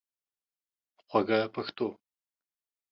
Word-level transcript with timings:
خوږه 1.07 1.39
پښتو 1.53 1.87